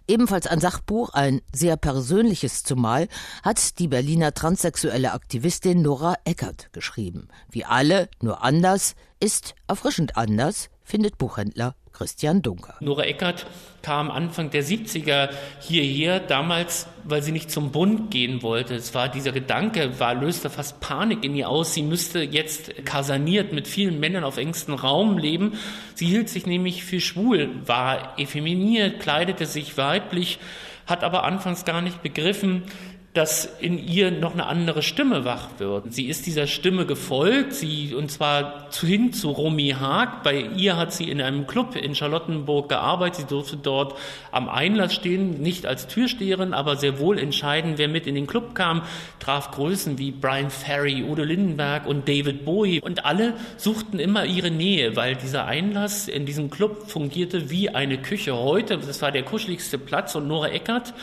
Ebenfalls 0.07 0.47
ein 0.47 0.59
Sachbuch, 0.59 1.09
ein 1.13 1.41
sehr 1.53 1.75
persönliches 1.75 2.63
zumal, 2.63 3.07
hat 3.43 3.79
die 3.79 3.87
Berliner 3.87 4.33
transsexuelle 4.33 5.13
Aktivistin 5.13 5.81
Nora 5.81 6.15
Eckert 6.23 6.71
geschrieben. 6.71 7.27
Wie 7.49 7.65
alle, 7.65 8.09
nur 8.21 8.43
anders, 8.43 8.95
ist 9.19 9.55
erfrischend 9.67 10.17
anders, 10.17 10.69
findet 10.85 11.17
Buchhändler 11.17 11.75
Christian 11.91 12.41
Dunker. 12.41 12.75
Nora 12.79 13.03
Eckert 13.03 13.47
kam 13.81 14.11
Anfang 14.11 14.49
der 14.49 14.63
70er 14.63 15.29
hierher, 15.59 16.19
damals, 16.19 16.87
weil 17.03 17.23
sie 17.23 17.31
nicht 17.31 17.49
zum 17.49 17.71
Bund 17.71 18.11
gehen 18.11 18.43
wollte. 18.43 18.75
Es 18.75 18.93
war 18.93 19.09
dieser 19.09 19.31
Gedanke, 19.31 19.99
war, 19.99 20.13
löste 20.13 20.49
fast 20.49 20.79
Panik 20.81 21.23
in 21.23 21.35
ihr 21.35 21.49
aus. 21.49 21.73
Sie 21.73 21.83
müsste 21.83 22.21
jetzt 22.21 22.85
kasaniert 22.85 23.53
mit 23.53 23.67
vielen 23.67 23.99
Männern 23.99 24.23
auf 24.23 24.37
engstem 24.37 24.75
Raum 24.75 25.17
leben. 25.17 25.53
Sie 25.95 26.05
hielt 26.05 26.29
sich 26.29 26.45
nämlich 26.45 26.83
für 26.83 26.99
schwul, 26.99 27.49
war 27.65 28.19
effeminiert, 28.19 28.99
kleidete 28.99 29.45
sich 29.45 29.77
weiblich, 29.77 30.39
hat 30.85 31.03
aber 31.03 31.23
anfangs 31.23 31.65
gar 31.65 31.81
nicht 31.81 32.03
begriffen, 32.03 32.63
dass 33.15 33.45
in 33.59 33.79
ihr 33.87 34.11
noch 34.11 34.33
eine 34.33 34.45
andere 34.45 34.83
Stimme 34.83 35.23
wach 35.23 35.47
wird. 35.57 35.93
Sie 35.93 36.07
ist 36.07 36.25
dieser 36.25 36.47
Stimme 36.47 36.85
gefolgt, 36.85 37.53
sie, 37.53 37.95
und 37.95 38.11
zwar 38.11 38.69
hin 38.71 39.13
zu 39.13 39.31
Romy 39.31 39.69
Haag. 39.79 40.21
Bei 40.21 40.41
ihr 40.55 40.75
hat 40.75 40.91
sie 40.91 41.09
in 41.09 41.21
einem 41.21 41.47
Club 41.47 41.77
in 41.77 41.95
Charlottenburg 41.95 42.67
gearbeitet. 42.67 43.15
Sie 43.15 43.25
durfte 43.25 43.55
dort 43.55 43.97
am 44.31 44.49
Einlass 44.49 44.93
stehen, 44.93 45.41
nicht 45.41 45.65
als 45.65 45.87
Türsteherin, 45.87 46.53
aber 46.53 46.75
sehr 46.75 46.99
wohl 46.99 47.17
entscheiden, 47.17 47.77
wer 47.77 47.87
mit 47.87 48.05
in 48.05 48.15
den 48.15 48.27
Club 48.27 48.53
kam. 48.53 48.81
Traf 49.19 49.51
Größen 49.51 49.97
wie 49.97 50.11
Brian 50.11 50.49
Ferry, 50.49 51.03
Udo 51.03 51.23
Lindenberg 51.23 51.85
und 51.87 52.09
David 52.09 52.43
Bowie. 52.43 52.81
Und 52.81 53.05
alle 53.05 53.33
suchten 53.55 53.97
immer 53.97 54.25
ihre 54.25 54.51
Nähe, 54.51 54.97
weil 54.97 55.15
dieser 55.15 55.45
Einlass 55.45 56.09
in 56.09 56.25
diesem 56.25 56.49
Club 56.49 56.89
fungierte 56.89 57.49
wie 57.49 57.69
eine 57.69 57.97
Küche 57.97 58.35
heute. 58.35 58.77
Das 58.77 59.01
war 59.01 59.13
der 59.13 59.23
kuscheligste 59.23 59.77
Platz 59.77 60.15
und 60.15 60.27
Nora 60.27 60.49
Eckert 60.49 60.93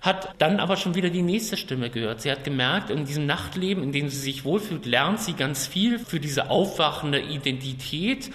hat 0.00 0.34
dann 0.38 0.60
aber 0.60 0.76
schon 0.76 0.94
wieder 0.94 1.10
die 1.10 1.22
nächste 1.22 1.56
Stimme 1.56 1.90
gehört. 1.90 2.22
Sie 2.22 2.30
hat 2.30 2.44
gemerkt, 2.44 2.90
in 2.90 3.04
diesem 3.04 3.26
Nachtleben, 3.26 3.82
in 3.82 3.92
dem 3.92 4.08
sie 4.08 4.18
sich 4.18 4.44
wohlfühlt, 4.44 4.86
lernt 4.86 5.20
sie 5.20 5.34
ganz 5.34 5.66
viel 5.66 5.98
für 5.98 6.20
diese 6.20 6.50
aufwachende 6.50 7.20
Identität. 7.20 8.30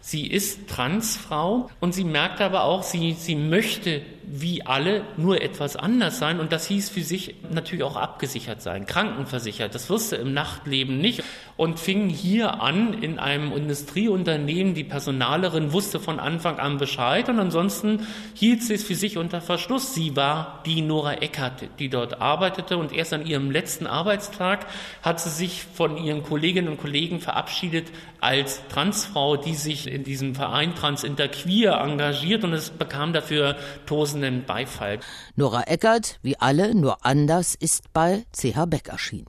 Sie 0.00 0.26
ist 0.26 0.68
Transfrau 0.68 1.70
und 1.80 1.92
sie 1.92 2.04
merkt 2.04 2.40
aber 2.40 2.64
auch, 2.64 2.82
sie, 2.82 3.12
sie 3.12 3.34
möchte 3.34 4.02
wie 4.30 4.64
alle 4.64 5.02
nur 5.16 5.42
etwas 5.42 5.76
anders 5.76 6.18
sein 6.18 6.38
und 6.38 6.52
das 6.52 6.66
hieß 6.66 6.90
für 6.90 7.02
sich 7.02 7.34
natürlich 7.50 7.82
auch 7.82 7.96
abgesichert 7.96 8.62
sein, 8.62 8.86
krankenversichert. 8.86 9.74
Das 9.74 9.90
wusste 9.90 10.16
im 10.16 10.32
Nachtleben 10.32 10.98
nicht 10.98 11.24
und 11.58 11.78
fing 11.78 12.08
hier 12.08 12.62
an 12.62 12.94
in 12.94 13.18
einem 13.18 13.52
Industrieunternehmen. 13.52 14.72
Die 14.72 14.84
Personalerin 14.84 15.72
wusste 15.74 16.00
von 16.00 16.18
Anfang 16.18 16.58
an 16.58 16.78
Bescheid 16.78 17.28
und 17.28 17.38
ansonsten 17.38 18.06
hielt 18.32 18.62
sie 18.62 18.74
es 18.74 18.84
für 18.84 18.94
sich 18.94 19.18
unter 19.18 19.42
Verschluss. 19.42 19.92
Sie 19.92 20.16
war 20.16 20.62
die 20.64 20.80
Nora 20.80 21.14
Eckert, 21.14 21.68
die 21.78 21.90
dort 21.90 22.20
arbeitete 22.20 22.78
und 22.78 22.92
erst 22.92 23.12
an 23.12 23.26
ihrem 23.26 23.50
letzten 23.50 23.86
Arbeitstag 23.86 24.66
hat 25.02 25.20
sie 25.20 25.30
sich 25.30 25.64
von 25.64 25.98
ihren 25.98 26.22
Kolleginnen 26.22 26.68
und 26.68 26.80
Kollegen 26.80 27.20
verabschiedet 27.20 27.88
als 28.20 28.62
Transfrau, 28.68 29.36
die 29.36 29.54
sich 29.54 29.86
in 29.86 30.02
diesem 30.02 30.34
Verein 30.34 30.74
Trans 30.74 31.04
Interqueer 31.04 31.78
engagiert 31.80 32.42
und 32.42 32.54
es 32.54 32.70
bekam 32.70 33.12
dafür 33.12 33.56
Tosen 33.84 33.98
großen 33.98 34.44
Beifall. 34.44 35.00
Nora 35.34 35.62
Eckert, 35.62 36.18
wie 36.22 36.36
alle, 36.36 36.74
nur 36.74 37.04
anders, 37.04 37.56
ist 37.56 37.92
bei 37.92 38.24
CH 38.32 38.66
Beck 38.66 38.88
erschienen. 38.88 39.26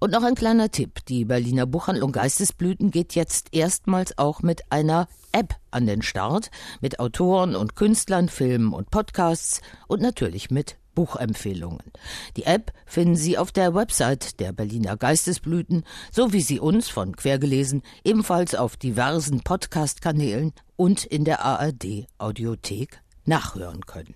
Und 0.00 0.12
noch 0.12 0.22
ein 0.22 0.34
kleiner 0.34 0.70
Tipp. 0.70 1.04
Die 1.06 1.24
Berliner 1.24 1.66
Buchhandlung 1.66 2.12
Geistesblüten 2.12 2.90
geht 2.90 3.14
jetzt 3.14 3.48
erstmals 3.52 4.18
auch 4.18 4.42
mit 4.42 4.70
einer 4.70 5.08
App 5.32 5.56
an 5.70 5.86
den 5.86 6.02
Start, 6.02 6.50
mit 6.80 7.00
Autoren 7.00 7.56
und 7.56 7.76
Künstlern, 7.76 8.28
Filmen 8.28 8.72
und 8.72 8.90
Podcasts 8.90 9.60
und 9.88 10.02
natürlich 10.02 10.50
mit 10.50 10.76
Buchempfehlungen. 10.94 11.92
Die 12.36 12.44
App 12.44 12.72
finden 12.86 13.16
Sie 13.16 13.38
auf 13.38 13.52
der 13.52 13.74
Website 13.74 14.40
der 14.40 14.52
Berliner 14.52 14.96
Geistesblüten, 14.96 15.84
so 16.10 16.32
wie 16.32 16.42
Sie 16.42 16.60
uns 16.60 16.88
von 16.88 17.16
Quergelesen 17.16 17.82
ebenfalls 18.04 18.54
auf 18.54 18.76
diversen 18.76 19.40
Podcast-Kanälen 19.40 20.52
und 20.76 21.04
in 21.04 21.24
der 21.24 21.44
ARD 21.44 22.06
Audiothek 22.18 23.00
nachhören 23.24 23.86
können. 23.86 24.14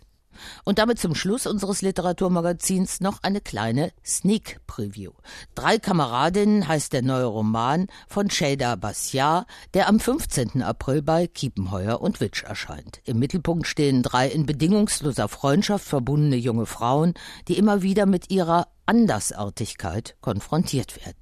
Und 0.64 0.78
damit 0.78 0.98
zum 0.98 1.14
Schluss 1.14 1.46
unseres 1.46 1.82
Literaturmagazins 1.82 3.00
noch 3.00 3.22
eine 3.22 3.40
kleine 3.40 3.92
Sneak 4.04 4.60
Preview. 4.66 5.12
Drei 5.54 5.78
Kameradinnen 5.78 6.68
heißt 6.68 6.92
der 6.92 7.02
neue 7.02 7.24
Roman 7.24 7.86
von 8.08 8.30
Shada 8.30 8.76
Bassiar, 8.76 9.46
der 9.74 9.88
am 9.88 10.00
15. 10.00 10.62
April 10.62 11.02
bei 11.02 11.26
Kiepenheuer 11.26 12.00
und 12.00 12.20
Witsch 12.20 12.42
erscheint. 12.42 13.00
Im 13.04 13.18
Mittelpunkt 13.18 13.66
stehen 13.66 14.02
drei 14.02 14.28
in 14.28 14.46
bedingungsloser 14.46 15.28
Freundschaft 15.28 15.84
verbundene 15.84 16.36
junge 16.36 16.66
Frauen, 16.66 17.14
die 17.48 17.58
immer 17.58 17.82
wieder 17.82 18.06
mit 18.06 18.30
ihrer 18.30 18.68
Andersartigkeit 18.86 20.16
konfrontiert 20.20 20.96
werden. 21.04 21.18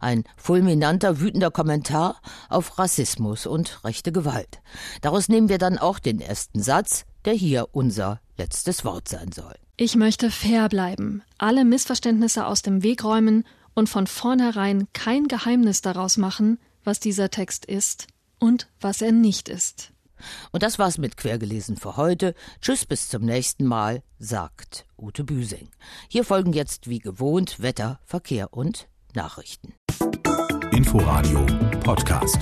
Ein 0.00 0.24
fulminanter, 0.36 1.18
wütender 1.20 1.50
Kommentar 1.50 2.20
auf 2.48 2.78
Rassismus 2.78 3.46
und 3.46 3.84
rechte 3.84 4.12
Gewalt. 4.12 4.60
Daraus 5.00 5.28
nehmen 5.28 5.48
wir 5.48 5.58
dann 5.58 5.78
auch 5.78 5.98
den 5.98 6.20
ersten 6.20 6.62
Satz, 6.62 7.04
der 7.26 7.34
hier 7.34 7.68
unser 7.72 8.20
letztes 8.38 8.84
Wort 8.84 9.08
sein 9.08 9.32
soll. 9.32 9.54
Ich 9.76 9.96
möchte 9.96 10.30
fair 10.30 10.68
bleiben, 10.68 11.22
alle 11.36 11.64
Missverständnisse 11.64 12.46
aus 12.46 12.62
dem 12.62 12.82
Weg 12.82 13.04
räumen 13.04 13.44
und 13.74 13.88
von 13.88 14.06
vornherein 14.06 14.88
kein 14.94 15.28
Geheimnis 15.28 15.82
daraus 15.82 16.16
machen, 16.16 16.58
was 16.82 16.98
dieser 17.00 17.30
Text 17.30 17.66
ist 17.66 18.06
und 18.38 18.68
was 18.80 19.02
er 19.02 19.12
nicht 19.12 19.48
ist. 19.48 19.92
Und 20.50 20.62
das 20.62 20.78
war's 20.78 20.96
mit 20.96 21.18
Quergelesen 21.18 21.76
für 21.76 21.98
heute. 21.98 22.34
Tschüss, 22.62 22.86
bis 22.86 23.08
zum 23.10 23.22
nächsten 23.24 23.66
Mal, 23.66 24.02
sagt 24.18 24.86
Ute 24.96 25.24
Büsing. 25.24 25.68
Hier 26.08 26.24
folgen 26.24 26.54
jetzt 26.54 26.88
wie 26.88 27.00
gewohnt 27.00 27.60
Wetter, 27.60 28.00
Verkehr 28.04 28.54
und 28.54 28.88
Nachrichten. 29.14 29.74
Inforadio 30.72 31.44
Podcast. 31.80 32.38